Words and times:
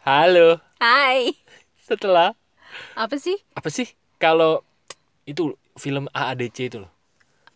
Halo. 0.00 0.56
Hai. 0.80 1.36
Setelah 1.76 2.32
Apa 2.96 3.20
sih? 3.20 3.36
apa 3.52 3.68
sih 3.68 3.84
kalau 4.16 4.64
itu 5.28 5.52
film 5.76 6.08
AADC 6.16 6.72
itu 6.72 6.78
loh. 6.80 6.88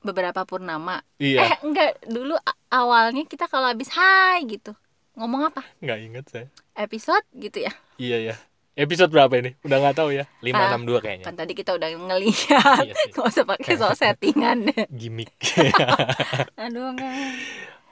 Beberapa 0.04 0.44
purnama. 0.44 1.00
Iya. 1.16 1.40
Eh, 1.40 1.56
enggak. 1.64 2.04
Dulu 2.04 2.36
awalnya 2.68 3.24
kita 3.24 3.48
kalau 3.48 3.72
habis 3.72 3.88
hai 3.96 4.44
gitu. 4.44 4.76
Ngomong 5.16 5.48
apa? 5.48 5.64
Nggak 5.80 5.98
inget 6.04 6.24
saya. 6.28 6.46
Episode 6.76 7.24
gitu 7.32 7.64
ya. 7.64 7.72
Iya 7.96 8.18
ya. 8.20 8.36
Episode 8.76 9.08
berapa 9.08 9.32
ini? 9.40 9.56
Udah 9.64 9.80
nggak 9.80 9.96
tahu 9.96 10.12
ya. 10.12 10.29
562 10.45 11.00
kayaknya. 11.00 11.24
Kan 11.24 11.36
tadi 11.40 11.52
kita 11.56 11.70
udah 11.80 11.88
ngeliat. 11.96 12.36
Iya. 12.84 12.92
Nggak 13.14 13.24
usah 13.24 13.45
pakai 13.48 13.72
soal 13.80 13.95
settingan. 13.96 14.68
Gimik. 14.92 15.30
Aduh, 16.61 16.92
enggak. 16.92 17.14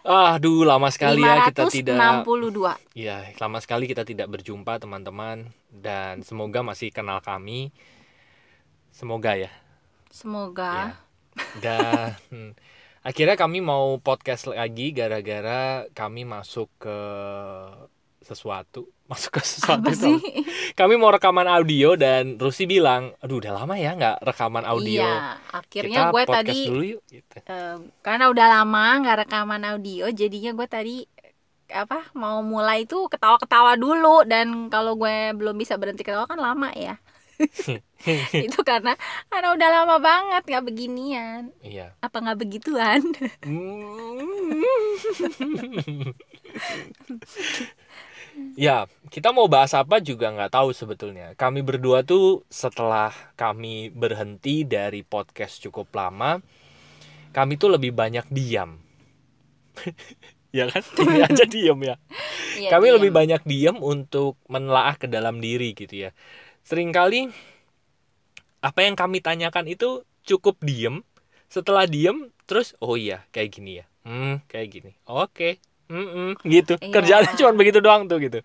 Aduh, 0.02 0.66
lama 0.66 0.90
sekali 0.90 1.22
ya 1.22 1.46
kita 1.46 1.70
tidak 1.70 2.26
562. 2.26 2.98
Iya, 2.98 3.30
lama 3.38 3.58
sekali 3.62 3.86
kita 3.86 4.02
tidak 4.02 4.34
berjumpa 4.34 4.82
teman-teman 4.82 5.54
dan 5.70 6.26
semoga 6.26 6.66
masih 6.66 6.90
kenal 6.90 7.22
kami. 7.22 7.70
Semoga 8.90 9.38
ya. 9.38 9.50
Semoga. 10.10 10.98
Dan 11.62 12.18
hmm, 12.34 12.52
akhirnya 13.06 13.38
kami 13.38 13.62
mau 13.62 13.96
podcast 14.02 14.50
lagi 14.50 14.90
gara-gara 14.90 15.86
kami 15.94 16.26
masuk 16.26 16.66
ke 16.82 16.98
sesuatu, 18.24 18.88
masuk 19.10 19.38
ke 19.38 19.40
sesuatu. 19.44 19.82
Apa 19.84 19.92
itu 19.92 20.00
sih? 20.00 20.16
Kami 20.72 20.94
mau 20.96 21.12
rekaman 21.12 21.46
audio 21.46 21.94
dan 21.94 22.40
Rusi 22.40 22.64
bilang, 22.64 23.12
aduh 23.20 23.38
udah 23.38 23.52
lama 23.62 23.74
ya 23.76 23.92
nggak 23.92 24.24
rekaman 24.24 24.64
audio. 24.64 25.04
Iya, 25.04 25.36
akhirnya 25.52 26.00
Kita 26.08 26.12
gue 26.14 26.22
tadi 26.26 26.58
dulu 26.66 26.84
yuk. 26.96 27.02
Gitu. 27.06 27.36
eh, 27.44 27.76
karena 28.00 28.24
udah 28.32 28.46
lama 28.60 28.84
nggak 29.04 29.16
rekaman 29.26 29.62
audio, 29.68 30.04
jadinya 30.10 30.50
gue 30.54 30.66
tadi 30.66 30.96
apa 31.72 32.12
mau 32.12 32.44
mulai 32.44 32.84
tuh 32.84 33.08
ketawa-ketawa 33.08 33.80
dulu 33.80 34.28
dan 34.28 34.68
kalau 34.68 34.92
gue 34.92 35.32
belum 35.32 35.56
bisa 35.56 35.80
berhenti 35.80 36.04
ketawa 36.04 36.28
kan 36.28 36.36
lama 36.36 36.68
ya. 36.76 37.00
itu 38.46 38.60
karena 38.62 38.94
karena 39.26 39.48
udah 39.56 39.68
lama 39.82 39.96
banget 39.98 40.42
nggak 40.46 40.62
beginian 40.62 41.50
Iya. 41.58 41.90
apa 41.98 42.22
nggak 42.22 42.38
begituan 42.38 43.02
ya, 48.58 48.86
kita 49.08 49.32
mau 49.32 49.48
bahas 49.48 49.72
apa 49.72 49.98
juga 49.98 50.30
nggak 50.32 50.52
tahu 50.52 50.70
sebetulnya. 50.76 51.32
Kami 51.34 51.64
berdua 51.64 52.04
tuh 52.04 52.44
setelah 52.52 53.10
kami 53.34 53.90
berhenti 53.92 54.62
dari 54.62 55.02
podcast 55.02 55.60
cukup 55.64 55.90
lama, 55.92 56.38
kami 57.32 57.56
tuh 57.56 57.74
lebih 57.74 57.96
banyak 57.96 58.28
diam. 58.28 58.78
ya 60.56 60.68
kan? 60.68 60.84
Ini 60.84 61.20
aja 61.32 61.44
diam 61.48 61.80
ya. 61.80 61.96
Iya, 62.60 62.68
kami 62.68 62.92
diem. 62.92 62.96
lebih 63.00 63.10
banyak 63.10 63.42
diam 63.48 63.76
untuk 63.80 64.36
menelaah 64.46 65.00
ke 65.00 65.08
dalam 65.08 65.40
diri 65.40 65.72
gitu 65.72 66.08
ya. 66.08 66.10
Seringkali 66.62 67.32
apa 68.62 68.80
yang 68.84 68.94
kami 68.94 69.18
tanyakan 69.24 69.66
itu 69.66 70.04
cukup 70.28 70.60
diem. 70.62 71.02
Setelah 71.48 71.84
diem, 71.84 72.30
terus 72.44 72.76
oh 72.78 72.96
iya 72.96 73.24
kayak 73.32 73.50
gini 73.52 73.82
ya. 73.82 73.86
Hmm, 74.04 74.42
kayak 74.46 74.68
gini. 74.70 74.92
Oke. 75.08 75.58
Mm-mm, 75.86 76.38
gitu. 76.44 76.76
Iya. 76.76 76.90
Kerjaannya 76.90 77.34
cuma 77.34 77.52
begitu 77.52 77.78
doang 77.78 78.06
tuh 78.06 78.18
gitu. 78.18 78.38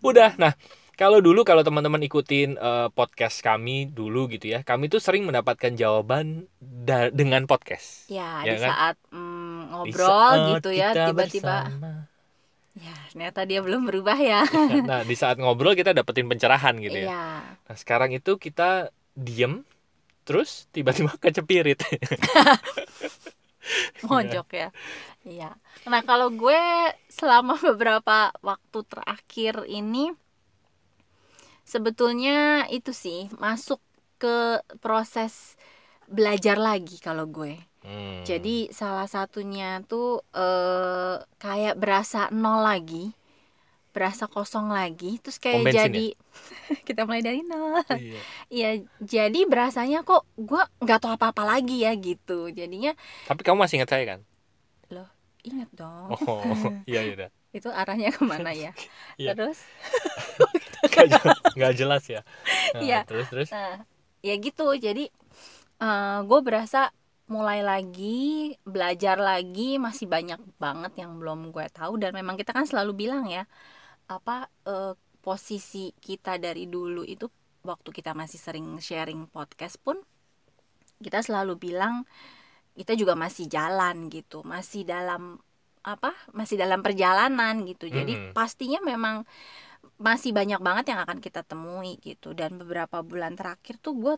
Udah. 0.00 0.34
Nah, 0.36 0.54
kalau 0.94 1.20
dulu 1.20 1.42
kalau 1.42 1.60
teman-teman 1.60 2.00
ikutin 2.00 2.56
eh, 2.56 2.88
podcast 2.90 3.40
kami 3.40 3.86
dulu 3.86 4.28
gitu 4.28 4.48
ya, 4.48 4.60
kami 4.60 4.86
tuh 4.86 4.96
sering 4.96 5.24
mendapatkan 5.24 5.72
jawaban 5.72 6.48
da- 6.58 7.10
dengan 7.10 7.44
podcast. 7.44 8.08
ya, 8.08 8.40
Ya 8.42 8.56
di 8.56 8.60
kan? 8.60 8.70
saat 8.70 8.96
mm, 9.10 9.60
Di 9.60 9.68
ngobrol 9.68 10.08
saat 10.08 10.38
gitu 10.54 10.70
ya 10.70 10.88
tiba-tiba 10.94 11.56
bersama. 11.66 11.92
ya 12.76 12.92
ternyata 13.08 13.40
dia 13.44 13.60
belum 13.60 13.88
berubah 13.88 14.16
ya 14.16 14.44
Nah, 14.84 15.00
di 15.00 15.16
saat 15.16 15.36
ngobrol 15.36 15.72
kita 15.72 15.92
dapetin 15.92 16.28
pencerahan 16.28 16.76
gitu 16.76 16.96
ya. 16.96 17.08
iya 17.08 17.24
Nah 17.66 17.76
sekarang 17.76 18.12
itu 18.12 18.36
kita 18.36 18.88
diem 19.12 19.64
terus 20.24 20.68
tiba-tiba 20.70 21.12
kecepirit. 21.24 21.80
mojok 24.08 24.48
ya. 24.52 24.68
Iya. 25.26 25.50
Nah 25.90 26.00
kalau 26.06 26.30
gue 26.32 26.60
selama 27.10 27.58
beberapa 27.74 28.30
waktu 28.40 28.78
terakhir 28.86 29.66
ini 29.66 30.14
sebetulnya 31.66 32.70
itu 32.70 32.94
sih 32.94 33.26
masuk 33.42 33.82
ke 34.22 34.62
proses 34.78 35.58
belajar 36.06 36.56
lagi 36.56 37.02
kalau 37.02 37.26
gue. 37.26 37.58
Hmm. 37.86 38.26
jadi 38.26 38.66
salah 38.74 39.06
satunya 39.06 39.78
tuh 39.86 40.18
eh, 40.34 41.22
kayak 41.38 41.78
berasa 41.78 42.26
nol 42.34 42.66
lagi 42.66 43.14
berasa 43.96 44.28
kosong 44.28 44.68
lagi 44.68 45.16
terus 45.24 45.40
kayak 45.40 45.72
jadi 45.72 46.06
kita 46.88 47.08
mulai 47.08 47.24
dari 47.24 47.40
nol 47.40 47.80
Iya. 47.88 48.20
Iya, 48.52 48.70
jadi 49.00 49.40
berasanya 49.48 50.04
kok 50.04 50.28
gua 50.36 50.68
nggak 50.84 51.00
tahu 51.00 51.16
apa-apa 51.16 51.56
lagi 51.56 51.88
ya 51.88 51.96
gitu. 51.96 52.52
Jadinya 52.52 52.92
Tapi 53.24 53.40
kamu 53.40 53.64
masih 53.64 53.80
ingat 53.80 53.90
saya 53.96 54.04
kan? 54.04 54.20
inget 55.46 55.70
dong. 55.72 56.10
Oh 56.10 56.42
iya 56.90 57.06
iya. 57.06 57.12
udah. 57.14 57.30
Itu 57.54 57.68
arahnya 57.70 58.10
ke 58.12 58.22
mana 58.26 58.50
ya? 58.52 58.74
Iya. 59.22 59.32
Terus, 59.32 59.62
Nggak 61.56 61.72
jelas, 61.78 62.04
ya. 62.10 62.20
Nah, 62.76 62.82
Iya. 62.82 63.00
Terus 63.08 63.26
terus. 63.32 63.48
nah, 63.54 63.86
ya 64.20 64.34
gitu. 64.36 64.66
Jadi 64.76 65.08
gue 66.26 66.40
berasa 66.44 66.90
mulai 67.26 67.58
lagi 67.58 68.54
belajar 68.62 69.18
lagi 69.18 69.82
masih 69.82 70.06
banyak 70.06 70.38
banget 70.62 70.94
yang 70.94 71.18
belum 71.18 71.50
gue 71.50 71.66
tahu 71.74 71.98
dan 71.98 72.14
memang 72.14 72.38
kita 72.38 72.54
kan 72.54 72.70
selalu 72.70 72.94
bilang 73.06 73.26
ya 73.26 73.50
apa 74.06 74.46
eh, 74.66 74.94
posisi 75.20 75.90
kita 75.98 76.38
dari 76.38 76.70
dulu 76.70 77.02
itu 77.02 77.26
waktu 77.66 77.90
kita 77.90 78.14
masih 78.14 78.38
sering 78.38 78.78
sharing 78.78 79.26
podcast 79.26 79.82
pun 79.82 79.98
kita 81.02 81.20
selalu 81.20 81.58
bilang 81.58 82.06
kita 82.78 82.94
juga 82.94 83.18
masih 83.18 83.50
jalan 83.50 84.06
gitu 84.12 84.46
masih 84.46 84.86
dalam 84.86 85.42
apa 85.86 86.10
masih 86.34 86.58
dalam 86.58 86.82
perjalanan 86.82 87.62
gitu. 87.62 87.86
Jadi 87.86 88.18
Mm-mm. 88.18 88.34
pastinya 88.34 88.82
memang 88.82 89.22
masih 90.02 90.34
banyak 90.34 90.58
banget 90.58 90.90
yang 90.92 91.00
akan 91.06 91.22
kita 91.22 91.46
temui 91.46 91.96
gitu. 92.02 92.34
Dan 92.34 92.58
beberapa 92.58 93.00
bulan 93.06 93.38
terakhir 93.38 93.78
tuh 93.78 93.94
gue 93.94 94.14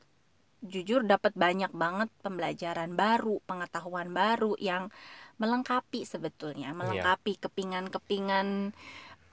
jujur 0.65 1.07
dapat 1.07 1.37
banyak 1.39 1.71
banget 1.71 2.11
pembelajaran 2.25 2.99
baru 2.99 3.39
pengetahuan 3.47 4.11
baru 4.11 4.59
yang 4.59 4.91
melengkapi 5.39 6.03
sebetulnya 6.03 6.75
melengkapi 6.75 7.39
kepingan-kepingan 7.39 8.75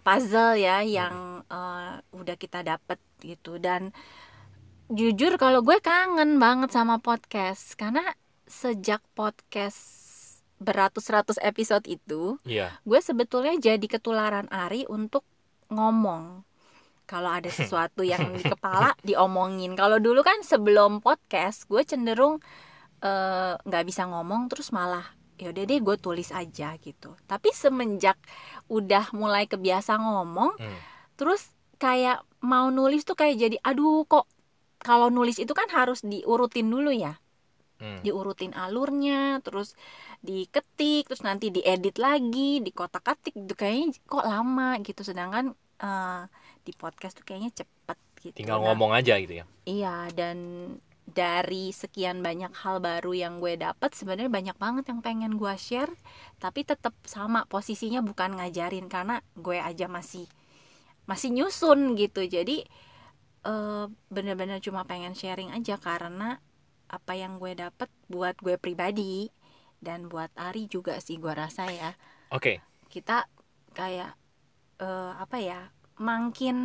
puzzle 0.06 0.54
ya 0.56 0.86
yang 0.86 1.42
eh, 1.50 1.98
udah 2.14 2.36
kita 2.38 2.62
dapat 2.62 3.02
gitu. 3.20 3.58
Dan 3.58 3.90
jujur 4.88 5.42
kalau 5.42 5.66
gue 5.66 5.82
kangen 5.82 6.38
banget 6.38 6.70
sama 6.70 7.02
podcast. 7.02 7.74
Karena 7.74 8.06
sejak 8.46 9.02
podcast 9.18 10.06
beratus-ratus 10.56 11.36
episode 11.44 11.84
itu 11.84 12.40
Iya. 12.48 12.72
gue 12.88 13.00
sebetulnya 13.04 13.60
jadi 13.60 13.82
ketularan 13.82 14.48
Ari 14.48 14.86
untuk 14.88 15.26
ngomong. 15.68 16.46
Kalau 17.10 17.30
ada 17.34 17.50
sesuatu 17.58 18.06
yang 18.06 18.32
di 18.32 18.46
kepala 18.46 18.94
diomongin. 19.02 19.74
Kalau 19.74 19.98
dulu 19.98 20.22
kan 20.22 20.46
sebelum 20.46 21.02
podcast 21.02 21.66
gue 21.66 21.82
cenderung 21.82 22.40
eh, 23.02 23.54
nggak 23.58 23.84
bisa 23.90 24.06
ngomong 24.06 24.48
terus 24.48 24.70
malah 24.70 25.04
yaudah 25.38 25.64
deh 25.64 25.80
gue 25.80 25.96
tulis 25.98 26.30
aja 26.30 26.76
gitu 26.78 27.14
tapi 27.26 27.52
semenjak 27.52 28.16
udah 28.68 29.12
mulai 29.12 29.46
kebiasa 29.46 29.96
ngomong 29.96 30.56
Hmm. 30.56 30.80
terus 31.16 31.52
kayak 31.76 32.24
mau 32.40 32.70
nulis 32.70 33.04
tuh 33.04 33.14
kayak 33.14 33.36
jadi 33.38 33.58
aduh 33.62 34.06
kok 34.06 34.26
kalau 34.78 35.10
nulis 35.10 35.36
itu 35.36 35.52
kan 35.52 35.68
harus 35.68 36.00
diurutin 36.02 36.68
dulu 36.68 36.90
ya 36.90 37.20
Hmm. 37.76 38.00
diurutin 38.00 38.56
alurnya 38.56 39.42
terus 39.42 39.76
diketik 40.22 41.06
terus 41.06 41.22
nanti 41.22 41.52
diedit 41.52 41.98
lagi 41.98 42.60
di 42.60 42.72
kotak 42.72 43.04
atik 43.06 43.36
gitu 43.36 43.52
kayaknya 43.54 44.00
kok 44.02 44.24
lama 44.24 44.80
gitu 44.80 45.04
sedangkan 45.04 45.52
eh, 45.78 46.22
di 46.64 46.72
podcast 46.72 47.20
tuh 47.20 47.28
kayaknya 47.28 47.52
cepet 47.54 48.00
gitu 48.24 48.36
Tinggal 48.40 48.58
Nah, 48.58 48.72
ngomong 48.72 48.96
aja 48.96 49.20
gitu 49.20 49.38
ya. 49.38 49.46
iya 49.66 50.08
dan 50.10 50.38
dari 51.06 51.70
sekian 51.70 52.26
banyak 52.26 52.50
hal 52.66 52.82
baru 52.82 53.14
yang 53.14 53.38
gue 53.38 53.56
dapat 53.62 53.94
sebenarnya 53.94 54.30
banyak 54.30 54.58
banget 54.58 54.90
yang 54.90 55.00
pengen 55.06 55.38
gue 55.38 55.54
share 55.56 55.94
tapi 56.42 56.66
tetap 56.66 56.98
sama 57.06 57.46
posisinya 57.46 58.02
bukan 58.02 58.36
ngajarin 58.42 58.90
karena 58.90 59.22
gue 59.38 59.62
aja 59.62 59.86
masih 59.86 60.26
masih 61.06 61.30
nyusun 61.30 61.94
gitu 61.94 62.26
jadi 62.26 62.66
eh, 63.46 63.86
bener-bener 64.10 64.58
cuma 64.66 64.84
pengen 64.90 65.14
sharing 65.14 65.54
aja 65.54 65.78
karena 65.78 66.42
apa 66.90 67.14
yang 67.14 67.38
gue 67.38 67.54
dapat 67.54 67.90
buat 68.10 68.34
gue 68.42 68.58
pribadi 68.58 69.30
dan 69.82 70.10
buat 70.10 70.34
Ari 70.34 70.66
juga 70.66 70.98
sih 70.98 71.22
gue 71.22 71.34
rasa 71.34 71.70
ya 71.70 71.94
Oke. 72.34 72.66
kita 72.90 73.30
kayak 73.78 74.18
eh, 74.82 75.14
apa 75.22 75.38
ya 75.38 75.70
makin 76.02 76.58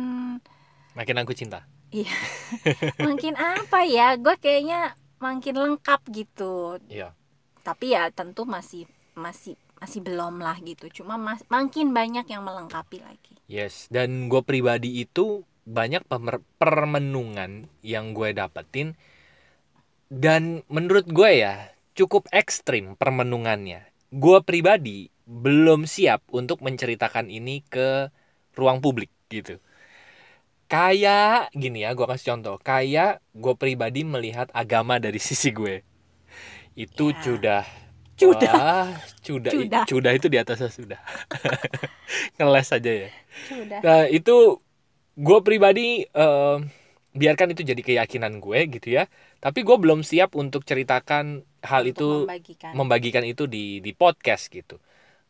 Makin 0.91 1.23
aku 1.23 1.31
cinta. 1.31 1.63
Iya. 1.91 2.15
makin 3.07 3.35
apa 3.37 3.83
ya? 3.85 4.15
Gue 4.15 4.35
kayaknya 4.39 4.95
makin 5.19 5.55
lengkap 5.59 6.01
gitu. 6.09 6.79
Iya. 6.87 7.13
Tapi 7.61 7.93
ya 7.93 8.09
tentu 8.09 8.47
masih 8.47 8.87
masih 9.13 9.59
masih 9.81 10.05
belum 10.05 10.37
lah 10.37 10.61
gitu 10.61 11.01
cuma 11.01 11.17
mas, 11.17 11.41
makin 11.49 11.89
banyak 11.89 12.29
yang 12.29 12.45
melengkapi 12.45 13.01
lagi 13.01 13.33
Yes, 13.49 13.89
dan 13.89 14.29
gue 14.29 14.39
pribadi 14.45 15.01
itu 15.03 15.43
banyak 15.67 16.05
pemer- 16.07 16.45
permenungan 16.55 17.67
yang 17.83 18.13
gue 18.15 18.31
dapetin 18.31 18.95
dan 20.07 20.61
menurut 20.71 21.03
gue 21.09 21.31
ya 21.43 21.75
cukup 21.95 22.31
ekstrim 22.31 22.95
permenungannya. 22.95 23.83
Gue 24.11 24.39
pribadi 24.43 25.11
belum 25.27 25.83
siap 25.87 26.23
untuk 26.31 26.63
menceritakan 26.63 27.27
ini 27.27 27.63
ke 27.67 28.07
ruang 28.55 28.79
publik 28.79 29.11
gitu. 29.27 29.59
Kayak 30.71 31.51
gini 31.51 31.83
ya, 31.83 31.91
gue 31.91 32.07
kasih 32.07 32.27
contoh. 32.31 32.55
Kayak 32.63 33.19
gue 33.35 33.53
pribadi 33.59 34.07
melihat 34.07 34.47
agama 34.55 35.03
dari 35.03 35.19
sisi 35.27 35.51
gue. 35.51 35.83
Itu 36.79 37.11
Ya. 37.11 37.19
sudah 37.19 37.63
Cudah. 38.21 38.53
Wah, 38.53 38.89
cudah, 39.25 39.49
Cudah. 39.49 39.83
cudah 39.89 40.11
itu 40.13 40.29
di 40.29 40.37
atasnya 40.37 40.69
sudah. 40.69 40.99
Ngeles 42.37 42.69
aja 42.69 42.91
ya. 43.07 43.09
sudah 43.49 43.79
Nah 43.81 44.01
itu 44.05 44.61
gue 45.17 45.39
pribadi 45.41 46.05
eh, 46.05 46.57
biarkan 47.11 47.57
itu 47.57 47.65
jadi 47.65 47.81
keyakinan 47.81 48.37
gue 48.37 48.59
gitu 48.77 48.87
ya. 48.93 49.09
Tapi 49.41 49.65
gue 49.65 49.73
belum 49.73 50.05
siap 50.05 50.37
untuk 50.37 50.61
ceritakan 50.69 51.41
hal 51.65 51.81
Untuk 51.89 51.91
itu 51.97 52.07
membagikan 52.29 52.71
membagikan 52.77 53.23
itu 53.25 53.49
di 53.49 53.81
di 53.81 53.91
podcast 53.97 54.53
gitu. 54.53 54.77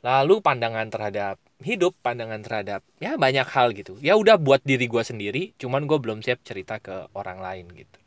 Lalu 0.01 0.41
pandangan 0.41 0.89
terhadap 0.89 1.37
hidup, 1.61 1.93
pandangan 2.01 2.41
terhadap 2.41 2.81
ya 2.97 3.15
banyak 3.21 3.45
hal 3.45 3.69
gitu. 3.77 3.97
Ya 4.01 4.17
udah 4.17 4.41
buat 4.41 4.65
diri 4.65 4.89
gue 4.89 5.03
sendiri, 5.05 5.53
cuman 5.61 5.85
gue 5.85 5.97
belum 6.01 6.25
siap 6.25 6.41
cerita 6.41 6.81
ke 6.81 7.05
orang 7.13 7.37
lain 7.37 7.69
gitu. 7.69 7.97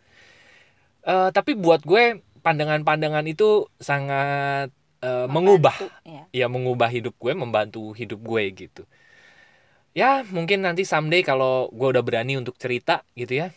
Eh, 1.05 1.31
tapi 1.31 1.55
buat 1.55 1.85
gue 1.87 2.25
pandangan-pandangan 2.43 3.25
itu 3.31 3.69
sangat 3.79 4.75
eh, 5.05 5.27
mengubah 5.31 5.77
ya. 6.03 6.25
ya 6.35 6.47
mengubah 6.51 6.91
hidup 6.91 7.15
gue, 7.21 7.33
membantu 7.37 7.95
hidup 7.95 8.21
gue 8.25 8.43
gitu. 8.67 8.83
Ya 9.95 10.27
mungkin 10.27 10.67
nanti 10.67 10.83
someday 10.83 11.23
kalau 11.23 11.71
gue 11.71 11.89
udah 11.95 12.03
berani 12.03 12.35
untuk 12.35 12.59
cerita 12.59 13.07
gitu 13.15 13.39
ya, 13.47 13.55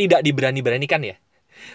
tidak 0.00 0.24
diberani-beranikan 0.24 1.04
ya, 1.04 1.20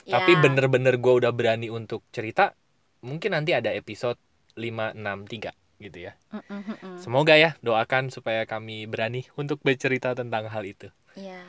tapi 0.10 0.34
Ya, 0.34 0.42
bener-bener 0.42 0.98
gue 0.98 1.14
udah 1.14 1.30
berani 1.30 1.70
untuk 1.70 2.02
cerita, 2.10 2.58
mungkin 3.06 3.38
nanti 3.38 3.54
ada 3.54 3.70
episode 3.70 4.18
563 4.58 5.63
gitu 5.86 6.00
ya. 6.08 6.14
mm-mm, 6.34 6.62
mm-mm. 6.70 6.96
Semoga 7.04 7.36
ya 7.36 7.56
doakan 7.66 8.10
supaya 8.16 8.44
kami 8.48 8.88
berani 8.92 9.28
untuk 9.42 9.60
bercerita 9.66 10.16
tentang 10.16 10.48
hal 10.54 10.64
itu. 10.64 10.88
ya 11.16 11.44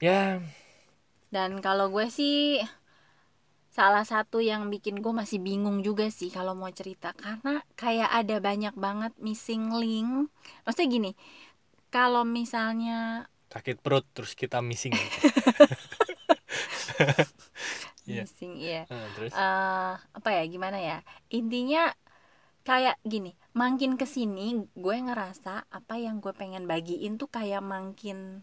Ya, 0.00 0.44
dan 1.34 1.58
kalau 1.64 1.86
gue 1.94 2.06
sih 2.12 2.62
salah 3.76 4.04
satu 4.08 4.40
yang 4.40 4.72
bikin 4.72 5.04
gue 5.04 5.12
masih 5.12 5.36
bingung 5.46 5.84
juga 5.84 6.08
sih 6.08 6.32
kalau 6.32 6.56
mau 6.56 6.72
cerita 6.72 7.12
karena 7.12 7.60
kayak 7.76 8.08
ada 8.20 8.36
banyak 8.40 8.72
banget 8.72 9.12
missing 9.20 9.68
link 9.82 10.32
maksudnya 10.64 10.88
gini 10.88 11.10
kalau 11.94 12.22
misalnya 12.38 13.28
sakit 13.52 13.80
perut 13.80 14.04
terus 14.12 14.36
kita 14.36 14.60
missing. 14.60 14.92
gitu. 14.92 15.18
Iya. 18.06 18.22
missing 18.22 18.52
iya 18.62 18.82
Ah, 18.86 19.06
terus 19.18 19.34
eh 19.34 19.92
apa 20.18 20.28
ya 20.30 20.42
gimana 20.46 20.78
ya 20.78 20.96
intinya 21.34 21.90
kayak 22.66 22.98
gini 23.06 23.38
makin 23.54 23.94
ke 23.94 24.04
sini 24.04 24.66
gue 24.74 24.96
ngerasa 24.98 25.70
apa 25.70 25.94
yang 25.96 26.18
gue 26.18 26.34
pengen 26.34 26.66
bagiin 26.66 27.14
tuh 27.14 27.30
kayak 27.30 27.62
makin 27.62 28.42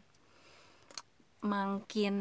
makin 1.43 2.15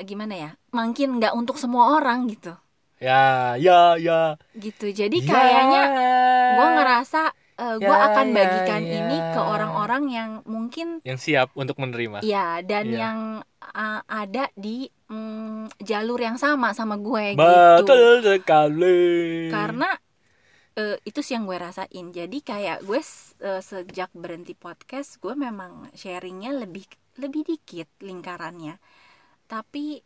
gimana 0.00 0.34
ya 0.34 0.50
makin 0.74 1.20
nggak 1.20 1.36
untuk 1.36 1.60
semua 1.60 2.00
orang 2.00 2.26
gitu 2.32 2.56
ya 2.98 3.54
ya 3.60 4.00
ya. 4.00 4.40
gitu 4.56 4.88
jadi 4.90 5.18
Ya. 5.20 5.28
kayaknya 5.28 5.82
gue 6.56 6.66
ngerasa 6.80 7.22
eh, 7.54 7.76
gue 7.78 7.96
Ya, 7.96 8.06
akan 8.08 8.26
ya, 8.30 8.34
bagikan 8.34 8.82
ya. 8.82 8.94
ini 8.98 9.16
ke 9.34 9.40
orang-orang 9.40 10.02
yang 10.10 10.30
mungkin 10.44 10.98
yang 11.02 11.18
siap 11.18 11.54
untuk 11.54 11.76
menerima. 11.78 12.18
ya 12.22 12.60
dan 12.62 12.84
Iya. 12.90 12.98
yang 12.98 13.18
uh, 13.62 14.00
ada 14.06 14.50
di 14.54 14.90
mm, 15.08 15.78
jalur 15.80 16.18
yang 16.18 16.36
sama 16.36 16.74
sama 16.74 16.96
gue 16.98 17.38
gitu 17.38 17.86
Betul 17.86 18.22
sekali. 18.24 18.98
karena 19.50 19.88
eh, 20.76 20.96
itu 21.06 21.20
sih 21.22 21.34
yang 21.36 21.46
gue 21.46 21.58
rasain 21.58 22.06
jadi 22.10 22.38
kayak 22.42 22.78
gue 22.82 23.00
eh, 23.42 23.62
sejak 23.62 24.10
berhenti 24.14 24.54
podcast 24.54 25.18
gue 25.22 25.34
memang 25.38 25.90
sharingnya 25.94 26.50
lebih 26.54 26.86
lebih 27.22 27.42
dikit 27.46 27.86
lingkarannya 28.02 28.74
tapi 29.46 30.02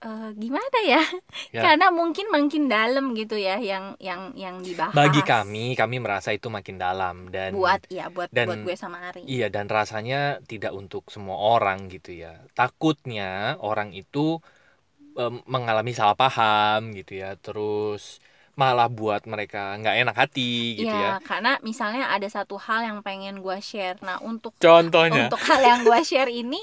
eh, 0.00 0.30
gimana 0.36 0.78
ya? 0.84 1.02
Ya. 1.56 1.62
karena 1.66 1.90
mungkin 1.90 2.30
makin 2.30 2.70
dalam 2.70 3.10
gitu 3.18 3.34
ya 3.34 3.58
yang 3.58 3.98
yang 3.98 4.30
yang 4.38 4.62
dibahas 4.62 4.94
Bagi 4.94 5.20
kami, 5.26 5.74
kami 5.74 5.98
merasa 5.98 6.30
itu 6.30 6.46
makin 6.46 6.78
dalam 6.78 7.26
dan 7.28 7.52
buat 7.52 7.82
ya 7.90 8.06
buat 8.06 8.30
dan- 8.30 8.46
buat 8.48 8.60
gue 8.70 8.76
sama 8.78 9.02
Ari 9.10 9.26
Iya 9.26 9.50
dan 9.50 9.66
rasanya 9.66 10.38
tidak 10.46 10.70
untuk 10.72 11.10
semua 11.10 11.36
orang 11.36 11.90
gitu 11.90 12.14
ya. 12.14 12.38
Takutnya 12.54 13.58
orang 13.58 13.90
itu 13.92 14.38
em, 15.18 15.42
mengalami 15.44 15.90
salah 15.90 16.14
paham 16.14 16.94
gitu 16.94 17.18
ya. 17.18 17.34
Terus 17.34 18.22
malah 18.58 18.92
buat 18.92 19.24
mereka 19.24 19.72
nggak 19.80 19.96
enak 20.04 20.16
hati 20.20 20.76
gitu 20.84 20.92
ya. 20.92 21.16
ya 21.16 21.24
karena 21.24 21.56
misalnya 21.64 22.12
ada 22.12 22.28
satu 22.28 22.60
hal 22.60 22.84
yang 22.84 22.98
pengen 23.00 23.40
gue 23.40 23.56
share 23.64 23.96
nah 24.04 24.20
untuk 24.20 24.52
Contohnya. 24.60 25.32
untuk 25.32 25.40
hal 25.40 25.60
yang 25.64 25.80
gue 25.80 26.00
share 26.04 26.28
ini 26.28 26.60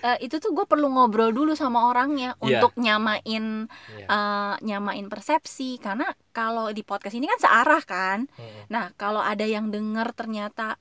eh, 0.00 0.18
itu 0.20 0.36
tuh 0.36 0.50
gue 0.50 0.62
perlu 0.62 0.86
ngobrol 0.86 1.30
dulu 1.30 1.52
sama 1.52 1.86
orangnya 1.86 2.38
Iya. 2.38 2.60
untuk 2.60 2.72
nyamain 2.76 3.66
Iya. 3.92 4.06
eh, 4.06 4.54
nyamain 4.62 5.06
persepsi 5.06 5.76
karena 5.76 6.06
kalau 6.30 6.70
di 6.70 6.82
podcast 6.82 7.12
ini 7.12 7.26
kan 7.26 7.40
searah 7.40 7.82
kan 7.82 8.18
Mm-mm. 8.30 8.68
nah 8.68 8.90
kalau 8.94 9.18
ada 9.18 9.42
yang 9.42 9.68
denger 9.68 10.10
ternyata 10.12 10.78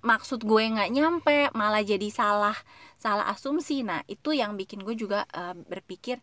maksud 0.00 0.40
gue 0.40 0.62
nggak 0.64 0.90
nyampe 0.90 1.38
malah 1.52 1.82
jadi 1.82 2.06
salah 2.08 2.54
salah 2.96 3.26
asumsi 3.28 3.82
nah 3.82 4.00
itu 4.06 4.30
yang 4.30 4.54
bikin 4.54 4.80
gue 4.80 4.94
juga 4.94 5.26
eh, 5.28 5.56
berpikir 5.58 6.22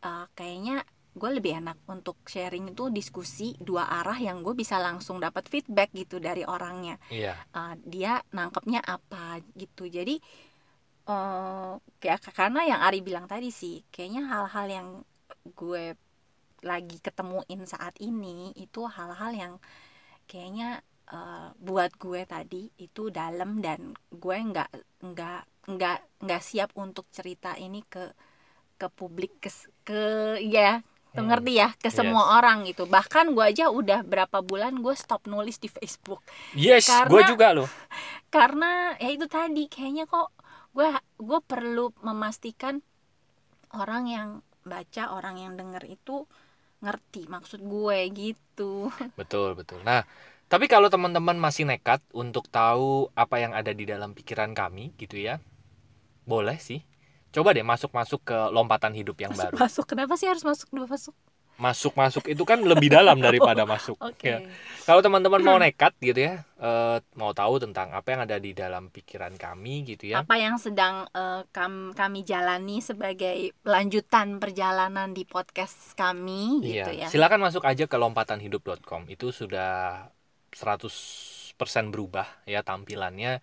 eh, 0.00 0.26
kayaknya 0.32 0.86
gue 1.18 1.30
lebih 1.34 1.58
enak 1.58 1.82
untuk 1.88 2.14
sharing 2.24 2.70
itu 2.70 2.94
diskusi 2.94 3.58
dua 3.58 3.90
arah 3.90 4.14
yang 4.14 4.38
gue 4.38 4.54
bisa 4.54 4.78
langsung 4.78 5.18
dapat 5.18 5.50
feedback 5.50 5.90
gitu 5.90 6.22
dari 6.22 6.46
orangnya 6.46 6.94
Iya. 7.10 7.34
uh, 7.50 7.74
dia 7.82 8.22
nangkepnya 8.30 8.78
apa 8.80 9.42
gitu 9.58 9.90
jadi 9.90 10.22
kayak 11.98 12.20
karena 12.36 12.60
yang 12.68 12.80
Ari 12.84 13.00
bilang 13.00 13.24
tadi 13.24 13.48
sih 13.48 13.80
kayaknya 13.88 14.28
hal-hal 14.28 14.66
yang 14.68 14.88
gue 15.56 15.96
lagi 16.62 16.98
ketemuin 17.00 17.64
saat 17.64 17.94
ini 18.02 18.50
itu 18.58 18.84
hal-hal 18.84 19.32
yang 19.32 19.54
kayaknya 20.28 20.82
eh, 21.08 21.48
buat 21.58 21.96
gue 21.96 22.22
tadi 22.28 22.68
itu 22.76 23.08
dalam 23.08 23.64
dan 23.64 23.96
gue 24.12 24.36
nggak 24.36 24.70
nggak 25.02 25.42
nggak 25.68 25.98
nggak 26.24 26.42
siap 26.44 26.70
untuk 26.76 27.08
cerita 27.12 27.56
ini 27.56 27.80
ke 27.84 28.12
ke 28.78 28.86
publik 28.92 29.40
ke 29.40 29.50
ke 29.84 30.02
ya 30.44 30.82
Hmm. 31.16 31.24
ngerti 31.26 31.52
ya 31.58 31.68
ke 31.80 31.88
Yes. 31.88 31.98
semua 31.98 32.36
orang 32.38 32.62
gitu 32.68 32.84
bahkan 32.86 33.32
gue 33.34 33.42
aja 33.42 33.72
udah 33.72 34.04
berapa 34.06 34.38
bulan 34.44 34.78
gue 34.78 34.94
stop 34.94 35.26
nulis 35.26 35.58
di 35.58 35.66
Facebook 35.66 36.22
Yes, 36.54 36.86
gue 37.10 37.22
juga 37.26 37.50
loh. 37.56 37.66
karena 38.34 38.94
ya 39.00 39.10
itu 39.10 39.26
tadi 39.26 39.66
kayaknya 39.66 40.04
kok 40.06 40.30
gue 40.78 40.88
gue 41.18 41.40
perlu 41.42 41.90
memastikan 42.06 42.78
orang 43.74 44.06
yang 44.06 44.28
baca 44.62 45.10
orang 45.10 45.42
yang 45.42 45.58
denger 45.58 45.82
itu 45.90 46.22
ngerti 46.78 47.26
maksud 47.26 47.66
gue 47.66 47.98
gitu 48.14 48.86
Betul, 49.18 49.58
betul. 49.58 49.82
Nah, 49.82 50.06
tapi 50.46 50.70
kalau 50.70 50.86
teman-teman 50.86 51.34
masih 51.34 51.66
nekat 51.66 51.98
untuk 52.14 52.46
tahu 52.46 53.10
apa 53.18 53.42
yang 53.42 53.50
ada 53.58 53.74
di 53.74 53.82
dalam 53.82 54.14
pikiran 54.14 54.54
kami 54.54 54.94
gitu 54.94 55.18
ya. 55.18 55.42
Boleh 56.22 56.62
sih. 56.62 56.86
Coba 57.34 57.50
deh 57.50 57.66
masuk-masuk 57.66 58.22
ke 58.22 58.38
lompatan 58.54 58.94
hidup 58.94 59.18
yang 59.18 59.34
masuk 59.34 59.50
baru. 59.50 59.56
masuk 59.58 59.84
kenapa 59.90 60.14
sih 60.14 60.30
harus 60.30 60.46
masuk 60.46 60.70
dua 60.70 60.86
masuk 60.86 61.12
Masuk-masuk 61.58 62.30
itu 62.30 62.42
kan 62.46 62.62
lebih 62.62 62.86
dalam 62.86 63.18
daripada 63.26 63.66
masuk. 63.66 63.98
oke 63.98 64.22
Ya. 64.22 64.38
Kalau 64.86 65.02
teman-teman 65.04 65.42
mau 65.44 65.58
nekat 65.60 65.92
gitu 66.00 66.16
ya, 66.16 66.46
eh, 66.56 66.96
mau 67.18 67.34
tahu 67.36 67.60
tentang 67.60 67.92
apa 67.92 68.08
yang 68.14 68.24
ada 68.24 68.40
di 68.40 68.56
dalam 68.56 68.88
pikiran 68.88 69.36
kami 69.36 69.84
gitu 69.84 70.14
ya. 70.14 70.22
apa 70.22 70.38
yang 70.38 70.56
sedang 70.56 71.04
eh, 71.12 71.42
kam- 71.52 71.92
kami 71.92 72.24
jalani 72.24 72.80
sebagai 72.80 73.52
lanjutan 73.66 74.40
perjalanan 74.40 75.12
di 75.12 75.28
podcast 75.28 75.92
kami 75.92 76.62
gitu 76.64 76.88
Iya, 76.94 77.04
ya 77.04 77.08
silakan 77.10 77.42
masuk 77.44 77.66
aja 77.66 77.84
ke 77.84 77.96
lompatanhidup.com. 78.00 79.10
Itu 79.12 79.34
sudah 79.34 80.06
100% 80.54 81.92
berubah 81.92 82.26
ya 82.48 82.62
tampilannya. 82.62 83.42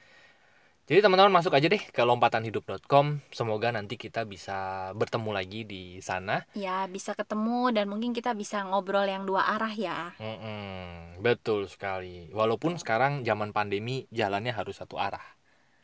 Jadi 0.85 1.01
teman-teman 1.01 1.33
masuk 1.33 1.49
aja 1.49 1.65
deh 1.65 1.81
ke 1.81 1.97
lompatanhidup.com. 1.99 3.17
Semoga 3.29 3.73
nanti 3.73 3.97
kita 3.97 4.21
bisa 4.23 4.53
bertemu 4.93 5.29
lagi 5.33 5.65
di 5.65 5.97
sana. 5.99 6.45
ya 6.53 6.85
bisa 6.85 7.17
ketemu 7.17 7.73
dan 7.73 7.89
mungkin 7.89 8.13
kita 8.13 8.37
bisa 8.37 8.61
ngobrol 8.61 9.01
yang 9.03 9.25
dua 9.25 9.49
arah 9.49 9.73
ya 9.73 10.13
Mm-mm, 10.15 11.17
betul 11.19 11.65
sekali. 11.65 12.29
Walaupun 12.29 12.77
sekarang 12.77 13.25
zaman 13.25 13.49
pandemi 13.49 14.05
jalannya 14.09 14.53
harus 14.53 14.77
satu 14.77 15.01
arah. 15.01 15.25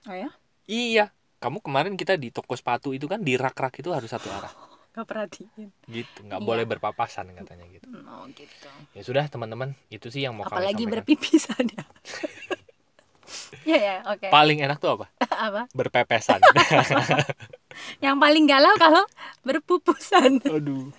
oh 0.06 0.14
ya 0.14 0.30
Iya, 0.64 1.10
kamu 1.42 1.60
kemarin 1.60 1.98
kita 1.98 2.14
di 2.16 2.30
toko 2.30 2.54
sepatu 2.54 2.94
itu 2.94 3.10
kan 3.10 3.20
di 3.20 3.34
rak-rak 3.34 3.74
itu 3.76 3.90
harus 3.90 4.08
satu 4.08 4.30
arah. 4.30 4.54
nggak 4.92 5.08
perhatiin 5.08 5.72
gitu 5.88 6.20
nggak 6.22 6.36
Iya. 6.38 6.46
boleh 6.46 6.66
berpapasan 6.68 7.32
katanya 7.32 7.64
gitu 7.72 7.88
oh 7.96 8.28
gitu 8.28 8.68
ya 8.92 9.00
sudah 9.00 9.24
teman-teman 9.26 9.72
itu 9.88 10.12
sih 10.12 10.20
yang 10.20 10.36
mau 10.36 10.44
kami 10.44 10.52
apalagi 10.52 10.84
sampaikan 10.84 10.92
berpipisan 11.00 11.64
ya 11.72 11.84
ya 13.68 13.78
ya 13.78 13.96
oke. 14.08 14.28
Paling 14.30 14.64
enak 14.64 14.78
tuh 14.78 15.00
apa? 15.00 15.06
Apa? 15.48 15.62
Berpepesan. 15.74 16.40
Yang 18.04 18.16
paling 18.20 18.46
galau 18.46 18.74
kalau 18.78 19.04
berpupusan. 19.42 20.44
Aduh. 20.46 20.92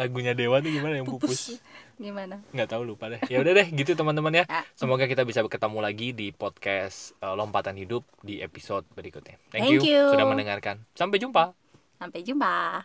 Lagunya 0.00 0.32
Dewa 0.32 0.64
tuh 0.64 0.72
gimana 0.72 0.96
yang 0.96 1.04
pupus? 1.04 1.60
Gimana? 2.00 2.40
Nggak 2.56 2.72
tahu 2.72 2.88
lupa 2.88 3.12
deh. 3.12 3.20
Ya 3.28 3.36
udah 3.44 3.52
deh 3.52 3.68
gitu 3.68 3.92
teman-teman 3.92 4.32
ya. 4.32 4.44
Ya. 4.48 4.64
semoga 4.80 5.04
kita 5.04 5.28
bisa 5.28 5.44
ketemu 5.44 5.84
lagi 5.84 6.16
di 6.16 6.32
podcast 6.32 7.12
eh, 7.20 7.34
lompatan 7.36 7.76
hidup 7.76 8.08
di 8.24 8.40
episode 8.40 8.88
berikutnya. 8.96 9.36
Thank, 9.52 9.68
Thank 9.68 9.84
you. 9.84 10.08
sudah 10.08 10.24
mendengarkan. 10.24 10.88
Sampai 10.96 11.20
jumpa. 11.20 11.52
Sampai 12.00 12.24
jumpa 12.24 12.80